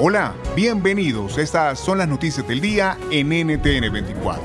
Hola, 0.00 0.32
bienvenidos. 0.54 1.38
Estas 1.38 1.80
son 1.80 1.98
las 1.98 2.06
noticias 2.06 2.46
del 2.46 2.60
día 2.60 2.96
en 3.10 3.30
NTN 3.30 3.92
24. 3.92 4.44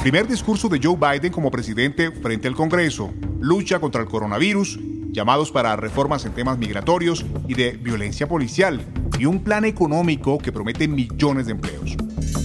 Primer 0.00 0.26
discurso 0.26 0.70
de 0.70 0.80
Joe 0.82 0.96
Biden 0.96 1.30
como 1.30 1.50
presidente 1.50 2.10
frente 2.10 2.48
al 2.48 2.54
Congreso. 2.54 3.12
Lucha 3.38 3.80
contra 3.80 4.00
el 4.00 4.08
coronavirus, 4.08 4.78
llamados 5.10 5.52
para 5.52 5.76
reformas 5.76 6.24
en 6.24 6.32
temas 6.32 6.56
migratorios 6.56 7.26
y 7.48 7.52
de 7.52 7.72
violencia 7.72 8.26
policial, 8.26 8.80
y 9.18 9.26
un 9.26 9.44
plan 9.44 9.66
económico 9.66 10.38
que 10.38 10.52
promete 10.52 10.88
millones 10.88 11.44
de 11.44 11.52
empleos. 11.52 11.96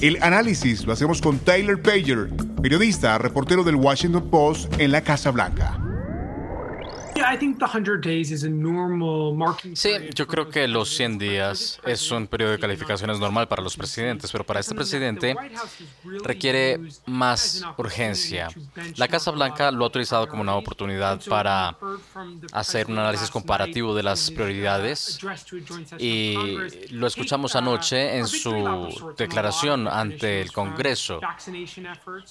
El 0.01 0.21
análisis 0.21 0.85
lo 0.85 0.91
hacemos 0.91 1.21
con 1.21 1.39
Tyler 1.39 1.81
Pager, 1.81 2.29
periodista, 2.61 3.17
reportero 3.19 3.63
del 3.63 3.75
Washington 3.75 4.29
Post 4.29 4.81
en 4.81 4.91
la 4.91 4.99
Casa 4.99 5.31
Blanca. 5.31 5.80
Sí, 9.73 9.91
yo 10.15 10.27
creo 10.27 10.49
que 10.49 10.67
los 10.67 10.89
100 10.95 11.17
días 11.17 11.79
es 11.85 12.09
un 12.11 12.27
periodo 12.27 12.51
de 12.53 12.59
calificaciones 12.59 13.19
normal 13.19 13.47
para 13.47 13.61
los 13.61 13.77
presidentes, 13.77 14.31
pero 14.31 14.43
para 14.43 14.59
este 14.59 14.73
presidente 14.73 15.35
requiere 16.23 16.79
más 17.05 17.63
urgencia. 17.77 18.47
La 18.95 19.07
Casa 19.07 19.31
Blanca 19.31 19.71
lo 19.71 19.85
ha 19.85 19.87
utilizado 19.87 20.27
como 20.27 20.41
una 20.41 20.55
oportunidad 20.55 21.21
para 21.25 21.77
hacer 22.51 22.87
un 22.87 22.97
análisis 22.97 23.29
comparativo 23.29 23.93
de 23.95 24.03
las 24.03 24.31
prioridades 24.31 25.19
y 25.99 26.35
lo 26.89 27.07
escuchamos 27.07 27.55
anoche 27.55 28.17
en 28.17 28.27
su 28.27 29.13
declaración 29.17 29.87
ante 29.87 30.41
el 30.41 30.51
Congreso. 30.51 31.19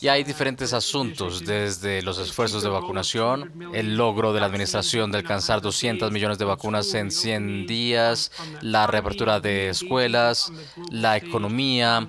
Y 0.00 0.08
hay 0.08 0.24
diferentes 0.24 0.72
asuntos, 0.72 1.44
desde 1.44 2.02
los 2.02 2.18
esfuerzos 2.18 2.62
de 2.62 2.68
vacunación, 2.68 3.70
el 3.72 3.96
logro 3.96 4.32
de 4.32 4.40
la 4.40 4.46
administración 4.46 4.79
de 4.82 5.18
alcanzar 5.18 5.60
200 5.60 6.10
millones 6.10 6.38
de 6.38 6.44
vacunas 6.44 6.94
en 6.94 7.10
100 7.10 7.66
días, 7.66 8.32
la 8.62 8.86
reapertura 8.86 9.38
de 9.38 9.68
escuelas, 9.68 10.52
la 10.90 11.16
economía, 11.16 12.08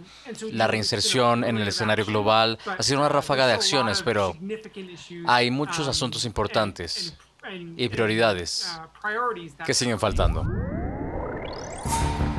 la 0.52 0.68
reinserción 0.68 1.44
en 1.44 1.58
el 1.58 1.68
escenario 1.68 2.06
global. 2.06 2.58
Ha 2.66 2.82
sido 2.82 3.00
una 3.00 3.10
ráfaga 3.10 3.46
de 3.46 3.54
acciones, 3.54 4.02
pero 4.04 4.36
hay 5.28 5.52
muchos 5.52 5.88
asuntos 5.88 6.24
importantes 6.26 7.14
y 7.76 7.90
prioridades 7.90 8.80
que 9.66 9.74
siguen 9.74 10.00
faltando. 10.00 10.46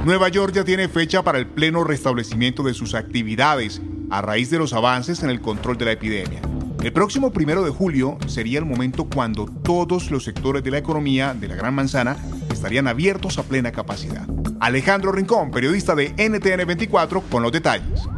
Nueva 0.05 0.29
York 0.31 0.55
ya 0.55 0.65
tiene 0.65 0.89
fecha 0.89 1.23
para 1.23 1.39
el 1.39 1.47
pleno 1.47 1.85
restablecimiento 1.85 2.63
de 2.63 2.75
sus 2.75 2.95
actividades 2.95 3.81
a 4.11 4.23
raíz 4.23 4.51
de 4.51 4.59
los 4.59 4.73
avances 4.73 5.23
en 5.23 5.31
el 5.31 5.41
control 5.41 5.77
de 5.79 5.85
la 5.85 5.93
epidemia. 5.93 6.41
El 6.83 6.93
próximo 6.93 7.31
primero 7.31 7.63
de 7.63 7.71
julio 7.71 8.19
sería 8.27 8.59
el 8.59 8.65
momento 8.65 9.05
cuando 9.05 9.47
todos 9.47 10.11
los 10.11 10.25
sectores 10.25 10.65
de 10.65 10.73
la 10.73 10.79
economía 10.79 11.33
de 11.33 11.47
la 11.47 11.55
Gran 11.55 11.77
Manzana 11.77 12.17
estarían 12.53 12.89
abiertos 12.89 13.39
a 13.39 13.45
plena 13.45 13.71
capacidad. 13.71 14.27
Alejandro 14.59 15.13
Rincón, 15.13 15.53
periodista 15.53 15.95
de 15.95 16.09
NTN 16.09 16.67
24, 16.67 17.21
con 17.31 17.45
los 17.45 17.53
detalles. 17.53 18.09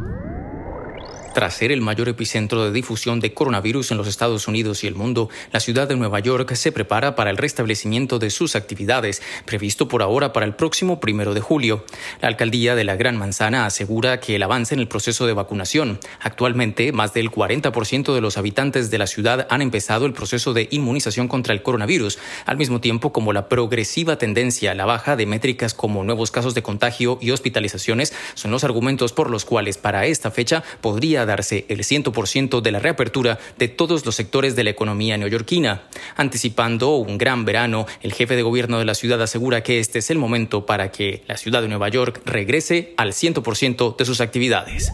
Tras 1.35 1.55
ser 1.55 1.73
el 1.73 1.81
mayor 1.81 2.07
epicentro 2.07 2.63
de 2.63 2.71
difusión 2.71 3.19
de 3.19 3.33
coronavirus 3.33 3.91
en 3.91 3.97
los 3.97 4.07
Estados 4.07 4.47
Unidos 4.47 4.85
y 4.85 4.87
el 4.87 4.95
mundo, 4.95 5.27
la 5.51 5.59
ciudad 5.59 5.85
de 5.85 5.97
Nueva 5.97 6.21
York 6.21 6.55
se 6.55 6.71
prepara 6.71 7.13
para 7.13 7.29
el 7.29 7.35
restablecimiento 7.35 8.19
de 8.19 8.29
sus 8.29 8.55
actividades, 8.55 9.21
previsto 9.43 9.89
por 9.89 10.01
ahora 10.01 10.31
para 10.31 10.45
el 10.45 10.55
próximo 10.55 11.01
primero 11.01 11.33
de 11.33 11.41
julio. 11.41 11.83
La 12.21 12.29
alcaldía 12.29 12.73
de 12.75 12.85
la 12.85 12.95
Gran 12.95 13.17
Manzana 13.17 13.65
asegura 13.65 14.21
que 14.21 14.37
el 14.37 14.43
avance 14.43 14.75
en 14.75 14.79
el 14.79 14.87
proceso 14.87 15.27
de 15.27 15.33
vacunación. 15.33 15.99
Actualmente, 16.21 16.93
más 16.93 17.13
del 17.13 17.29
40% 17.29 18.13
de 18.15 18.21
los 18.21 18.37
habitantes 18.37 18.89
de 18.89 18.97
la 18.97 19.05
ciudad 19.05 19.45
han 19.49 19.61
empezado 19.61 20.05
el 20.05 20.13
proceso 20.13 20.53
de 20.53 20.69
inmunización 20.71 21.27
contra 21.27 21.53
el 21.53 21.63
coronavirus, 21.63 22.17
al 22.45 22.55
mismo 22.55 22.79
tiempo 22.79 23.11
como 23.11 23.33
la 23.33 23.49
progresiva 23.49 24.17
tendencia 24.17 24.71
a 24.71 24.75
la 24.75 24.85
baja 24.85 25.17
de 25.17 25.25
métricas 25.25 25.73
como 25.73 26.05
nuevos 26.05 26.31
casos 26.31 26.53
de 26.53 26.63
contagio 26.63 27.17
y 27.19 27.31
hospitalizaciones 27.31 28.13
son 28.35 28.51
los 28.51 28.63
argumentos 28.63 29.11
por 29.11 29.29
los 29.29 29.43
cuales 29.43 29.77
para 29.77 30.05
esta 30.05 30.31
fecha 30.31 30.63
podría 30.79 31.24
darse 31.25 31.65
el 31.69 31.79
100% 31.79 32.61
de 32.61 32.71
la 32.71 32.79
reapertura 32.79 33.39
de 33.57 33.67
todos 33.67 34.05
los 34.05 34.15
sectores 34.15 34.55
de 34.55 34.63
la 34.63 34.69
economía 34.69 35.17
neoyorquina. 35.17 35.83
Anticipando 36.15 36.95
un 36.95 37.17
gran 37.17 37.45
verano, 37.45 37.85
el 38.01 38.13
jefe 38.13 38.35
de 38.35 38.43
gobierno 38.43 38.79
de 38.79 38.85
la 38.85 38.95
ciudad 38.95 39.21
asegura 39.21 39.63
que 39.63 39.79
este 39.79 39.99
es 39.99 40.09
el 40.09 40.17
momento 40.17 40.65
para 40.65 40.91
que 40.91 41.23
la 41.27 41.37
ciudad 41.37 41.61
de 41.61 41.67
Nueva 41.67 41.89
York 41.89 42.21
regrese 42.25 42.93
al 42.97 43.13
100% 43.13 43.95
de 43.97 44.05
sus 44.05 44.21
actividades. 44.21 44.91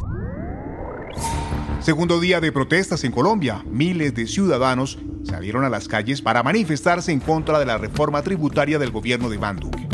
Segundo 1.81 2.19
día 2.19 2.39
de 2.39 2.51
protestas 2.51 3.03
en 3.03 3.11
Colombia, 3.11 3.63
miles 3.67 4.13
de 4.13 4.27
ciudadanos 4.27 4.99
salieron 5.23 5.63
a 5.63 5.69
las 5.69 5.87
calles 5.87 6.21
para 6.21 6.43
manifestarse 6.43 7.11
en 7.11 7.19
contra 7.19 7.57
de 7.57 7.65
la 7.65 7.79
reforma 7.79 8.21
tributaria 8.21 8.77
del 8.77 8.91
gobierno 8.91 9.29
de 9.29 9.35
Iván 9.35 9.57
Duque. 9.57 9.90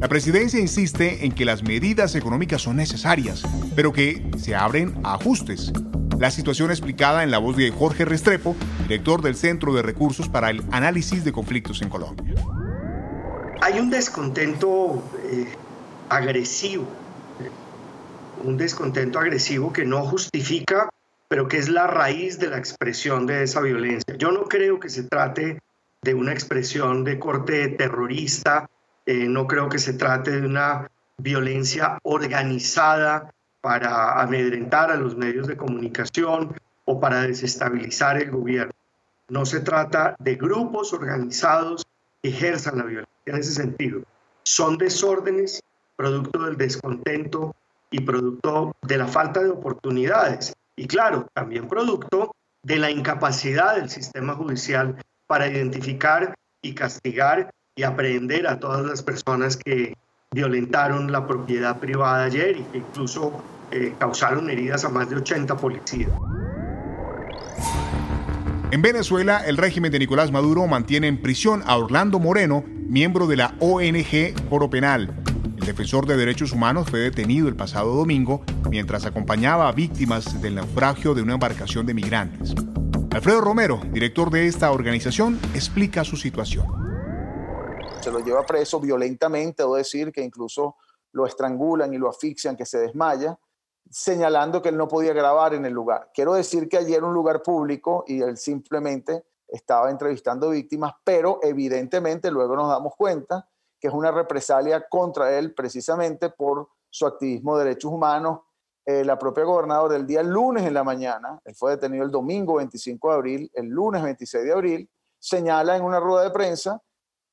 La 0.00 0.08
presidencia 0.08 0.58
insiste 0.58 1.26
en 1.26 1.32
que 1.32 1.44
las 1.44 1.62
medidas 1.62 2.14
económicas 2.14 2.62
son 2.62 2.76
necesarias, 2.76 3.42
pero 3.76 3.92
que 3.92 4.30
se 4.38 4.54
abren 4.54 4.94
a 5.04 5.12
ajustes. 5.12 5.74
La 6.18 6.30
situación 6.30 6.70
explicada 6.70 7.22
en 7.22 7.30
la 7.30 7.36
voz 7.36 7.54
de 7.58 7.70
Jorge 7.70 8.06
Restrepo, 8.06 8.56
director 8.84 9.20
del 9.20 9.36
Centro 9.36 9.74
de 9.74 9.82
Recursos 9.82 10.30
para 10.30 10.48
el 10.48 10.62
Análisis 10.70 11.22
de 11.22 11.32
Conflictos 11.32 11.82
en 11.82 11.90
Colombia. 11.90 12.34
Hay 13.60 13.78
un 13.78 13.90
descontento 13.90 15.02
eh, 15.22 15.48
agresivo, 16.08 16.86
un 18.42 18.56
descontento 18.56 19.18
agresivo 19.18 19.70
que 19.70 19.84
no 19.84 20.02
justifica, 20.06 20.88
pero 21.28 21.46
que 21.46 21.58
es 21.58 21.68
la 21.68 21.86
raíz 21.86 22.38
de 22.38 22.48
la 22.48 22.56
expresión 22.56 23.26
de 23.26 23.42
esa 23.42 23.60
violencia. 23.60 24.16
Yo 24.16 24.32
no 24.32 24.44
creo 24.44 24.80
que 24.80 24.88
se 24.88 25.02
trate 25.02 25.58
de 26.00 26.14
una 26.14 26.32
expresión 26.32 27.04
de 27.04 27.18
corte 27.18 27.68
terrorista 27.68 28.70
eh, 29.06 29.26
no 29.26 29.46
creo 29.46 29.68
que 29.68 29.78
se 29.78 29.94
trate 29.94 30.40
de 30.40 30.46
una 30.46 30.90
violencia 31.18 31.98
organizada 32.02 33.32
para 33.60 34.20
amedrentar 34.20 34.90
a 34.90 34.96
los 34.96 35.16
medios 35.16 35.46
de 35.46 35.56
comunicación 35.56 36.54
o 36.84 37.00
para 37.00 37.22
desestabilizar 37.22 38.20
el 38.20 38.30
gobierno. 38.30 38.72
No 39.28 39.46
se 39.46 39.60
trata 39.60 40.16
de 40.18 40.36
grupos 40.36 40.92
organizados 40.92 41.86
que 42.22 42.30
ejerzan 42.30 42.78
la 42.78 42.84
violencia 42.84 43.14
en 43.26 43.36
ese 43.36 43.52
sentido. 43.52 44.02
Son 44.42 44.78
desórdenes 44.78 45.62
producto 45.96 46.44
del 46.44 46.56
descontento 46.56 47.54
y 47.90 48.00
producto 48.00 48.74
de 48.80 48.96
la 48.96 49.06
falta 49.06 49.42
de 49.42 49.50
oportunidades. 49.50 50.54
Y 50.74 50.86
claro, 50.86 51.28
también 51.34 51.68
producto 51.68 52.34
de 52.62 52.78
la 52.78 52.90
incapacidad 52.90 53.76
del 53.76 53.90
sistema 53.90 54.34
judicial 54.34 54.96
para 55.26 55.46
identificar 55.46 56.34
y 56.62 56.74
castigar 56.74 57.50
y 57.76 57.82
aprehender 57.82 58.46
a 58.46 58.58
todas 58.58 58.84
las 58.84 59.02
personas 59.02 59.56
que 59.56 59.94
violentaron 60.32 61.10
la 61.10 61.26
propiedad 61.26 61.78
privada 61.80 62.24
ayer 62.24 62.56
y 62.56 62.62
que 62.64 62.78
incluso 62.78 63.42
eh, 63.70 63.94
causaron 63.98 64.50
heridas 64.50 64.84
a 64.84 64.88
más 64.88 65.08
de 65.10 65.16
80 65.16 65.56
policías. 65.56 66.10
En 68.70 68.82
Venezuela, 68.82 69.44
el 69.44 69.56
régimen 69.56 69.90
de 69.90 69.98
Nicolás 69.98 70.30
Maduro 70.30 70.66
mantiene 70.68 71.08
en 71.08 71.20
prisión 71.20 71.64
a 71.66 71.76
Orlando 71.76 72.20
Moreno, 72.20 72.62
miembro 72.86 73.26
de 73.26 73.36
la 73.36 73.54
ONG 73.58 74.34
Foro 74.48 74.70
Penal. 74.70 75.12
El 75.58 75.66
defensor 75.66 76.06
de 76.06 76.16
derechos 76.16 76.52
humanos 76.52 76.88
fue 76.88 77.00
detenido 77.00 77.48
el 77.48 77.56
pasado 77.56 77.94
domingo 77.94 78.44
mientras 78.70 79.06
acompañaba 79.06 79.68
a 79.68 79.72
víctimas 79.72 80.40
del 80.40 80.54
naufragio 80.54 81.14
de 81.14 81.22
una 81.22 81.34
embarcación 81.34 81.84
de 81.86 81.94
migrantes. 81.94 82.54
Alfredo 83.10 83.40
Romero, 83.40 83.80
director 83.92 84.30
de 84.30 84.46
esta 84.46 84.70
organización, 84.70 85.40
explica 85.54 86.04
su 86.04 86.16
situación. 86.16 86.79
Se 88.00 88.10
lo 88.10 88.20
lleva 88.20 88.46
preso 88.46 88.80
violentamente, 88.80 89.62
debo 89.62 89.76
decir 89.76 90.10
que 90.10 90.22
incluso 90.22 90.76
lo 91.12 91.26
estrangulan 91.26 91.92
y 91.92 91.98
lo 91.98 92.08
asfixian, 92.08 92.56
que 92.56 92.64
se 92.64 92.78
desmaya, 92.78 93.38
señalando 93.90 94.62
que 94.62 94.70
él 94.70 94.78
no 94.78 94.88
podía 94.88 95.12
grabar 95.12 95.52
en 95.52 95.66
el 95.66 95.74
lugar. 95.74 96.10
Quiero 96.14 96.32
decir 96.32 96.66
que 96.66 96.78
allí 96.78 96.94
era 96.94 97.04
un 97.04 97.12
lugar 97.12 97.42
público 97.42 98.04
y 98.06 98.22
él 98.22 98.38
simplemente 98.38 99.26
estaba 99.46 99.90
entrevistando 99.90 100.48
víctimas, 100.48 100.94
pero 101.04 101.40
evidentemente 101.42 102.30
luego 102.30 102.56
nos 102.56 102.70
damos 102.70 102.94
cuenta 102.96 103.46
que 103.78 103.88
es 103.88 103.94
una 103.94 104.10
represalia 104.10 104.86
contra 104.88 105.36
él 105.36 105.52
precisamente 105.54 106.30
por 106.30 106.68
su 106.88 107.06
activismo 107.06 107.58
de 107.58 107.64
derechos 107.64 107.92
humanos. 107.92 108.40
Eh, 108.86 109.04
la 109.04 109.18
propia 109.18 109.44
gobernadora 109.44 109.96
el 109.96 110.06
día 110.06 110.22
lunes 110.22 110.64
en 110.64 110.72
la 110.72 110.84
mañana, 110.84 111.38
él 111.44 111.54
fue 111.54 111.72
detenido 111.72 112.04
el 112.04 112.10
domingo 112.10 112.54
25 112.54 113.10
de 113.10 113.14
abril, 113.14 113.50
el 113.52 113.66
lunes 113.66 114.02
26 114.02 114.44
de 114.44 114.52
abril, 114.52 114.90
señala 115.18 115.76
en 115.76 115.84
una 115.84 116.00
rueda 116.00 116.22
de 116.22 116.30
prensa 116.30 116.82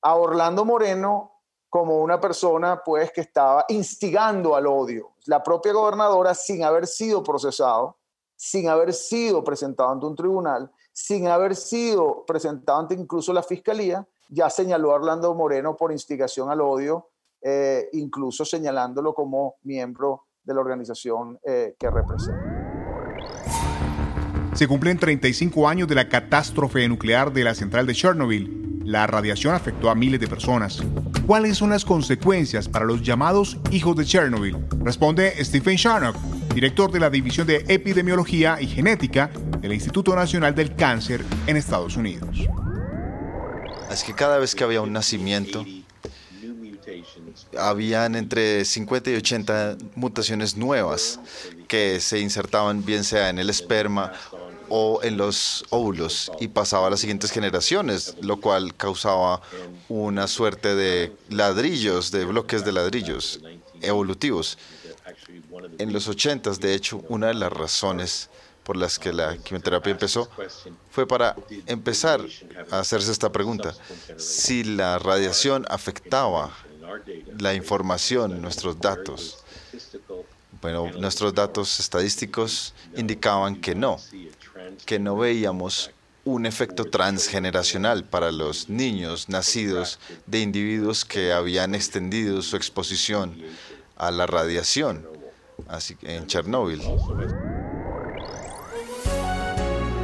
a 0.01 0.15
Orlando 0.15 0.65
Moreno 0.65 1.31
como 1.69 1.99
una 1.99 2.19
persona 2.19 2.81
pues 2.83 3.11
que 3.11 3.21
estaba 3.21 3.65
instigando 3.69 4.55
al 4.55 4.67
odio. 4.67 5.13
La 5.25 5.43
propia 5.43 5.73
gobernadora 5.73 6.33
sin 6.33 6.63
haber 6.63 6.87
sido 6.87 7.23
procesado, 7.23 7.97
sin 8.35 8.69
haber 8.69 8.93
sido 8.93 9.43
presentado 9.43 9.91
ante 9.91 10.05
un 10.05 10.15
tribunal, 10.15 10.71
sin 10.93 11.27
haber 11.27 11.55
sido 11.55 12.23
presentado 12.25 12.79
ante 12.79 12.95
incluso 12.95 13.33
la 13.33 13.43
fiscalía, 13.43 14.07
ya 14.29 14.49
señaló 14.49 14.91
a 14.91 14.95
Orlando 14.95 15.33
Moreno 15.33 15.75
por 15.75 15.91
instigación 15.91 16.49
al 16.49 16.61
odio, 16.61 17.09
eh, 17.41 17.89
incluso 17.93 18.45
señalándolo 18.45 19.13
como 19.13 19.55
miembro 19.63 20.25
de 20.43 20.53
la 20.53 20.61
organización 20.61 21.39
eh, 21.43 21.75
que 21.77 21.89
representa. 21.89 22.57
Se 24.53 24.67
cumplen 24.67 24.97
35 24.97 25.67
años 25.67 25.87
de 25.87 25.95
la 25.95 26.09
catástrofe 26.09 26.87
nuclear 26.87 27.31
de 27.31 27.43
la 27.43 27.53
central 27.53 27.85
de 27.85 27.93
Chernobyl. 27.93 28.66
La 28.87 29.05
radiación 29.05 29.53
afectó 29.53 29.89
a 29.89 29.95
miles 29.95 30.17
de 30.17 30.29
personas. 30.29 30.81
¿Cuáles 31.25 31.57
son 31.57 31.71
las 31.71 31.83
consecuencias 31.83 32.69
para 32.69 32.85
los 32.85 33.01
llamados 33.01 33.57
hijos 33.69 33.97
de 33.97 34.05
Chernobyl? 34.05 34.55
Responde 34.81 35.43
Stephen 35.43 35.75
Sharnock, 35.75 36.15
director 36.55 36.89
de 36.89 37.01
la 37.01 37.09
División 37.09 37.45
de 37.45 37.65
Epidemiología 37.67 38.61
y 38.61 38.67
Genética 38.67 39.29
del 39.59 39.73
Instituto 39.73 40.15
Nacional 40.15 40.55
del 40.55 40.73
Cáncer 40.73 41.21
en 41.47 41.57
Estados 41.57 41.97
Unidos. 41.97 42.47
Es 43.91 44.05
que 44.05 44.13
cada 44.13 44.37
vez 44.37 44.55
que 44.55 44.63
había 44.63 44.79
un 44.79 44.93
nacimiento, 44.93 45.65
habían 47.59 48.15
entre 48.15 48.63
50 48.63 49.11
y 49.11 49.15
80 49.15 49.77
mutaciones 49.95 50.55
nuevas 50.55 51.19
que 51.67 51.99
se 51.99 52.19
insertaban 52.19 52.85
bien 52.85 53.03
sea 53.03 53.29
en 53.29 53.37
el 53.37 53.49
esperma 53.49 54.13
o 54.69 55.01
en 55.03 55.17
los 55.17 55.65
óvulos 55.69 56.31
y 56.39 56.47
pasaba 56.47 56.87
a 56.87 56.89
las 56.89 56.99
siguientes 56.99 57.31
generaciones, 57.31 58.15
lo 58.21 58.39
cual 58.39 58.75
causaba 58.75 59.41
una 59.89 60.27
suerte 60.27 60.75
de 60.75 61.15
ladrillos, 61.29 62.11
de 62.11 62.25
bloques 62.25 62.65
de 62.65 62.71
ladrillos 62.71 63.39
evolutivos. 63.81 64.57
En 65.79 65.93
los 65.93 66.07
80, 66.07 66.51
de 66.51 66.73
hecho, 66.73 67.03
una 67.09 67.27
de 67.27 67.35
las 67.35 67.51
razones 67.51 68.29
por 68.63 68.75
las 68.75 68.99
que 68.99 69.13
la 69.13 69.37
quimioterapia 69.37 69.91
empezó 69.91 70.29
fue 70.91 71.07
para 71.07 71.35
empezar 71.67 72.19
a 72.69 72.79
hacerse 72.79 73.11
esta 73.11 73.31
pregunta. 73.31 73.73
Si 74.17 74.63
la 74.63 74.99
radiación 74.99 75.65
afectaba 75.69 76.51
la 77.39 77.53
información, 77.53 78.41
nuestros 78.41 78.79
datos, 78.79 79.37
bueno, 80.61 80.91
nuestros 80.97 81.33
datos 81.33 81.79
estadísticos 81.79 82.73
indicaban 82.95 83.55
que 83.55 83.73
no, 83.73 83.99
que 84.87 84.97
no 84.97 85.17
veíamos 85.17 85.91
un 86.23 86.47
efecto 86.47 86.85
transgeneracional 86.85 88.05
para 88.05 88.31
los 88.31 88.69
niños 88.69 89.29
nacidos 89.29 89.99
de 90.25 90.39
individuos 90.39 91.05
que 91.05 91.31
habían 91.31 91.75
extendido 91.75 92.41
su 92.41 92.55
exposición 92.55 93.37
a 93.97 94.09
la 94.09 94.25
radiación 94.25 95.05
así 95.67 95.97
en 96.01 96.27
Chernóbil. 96.27 96.81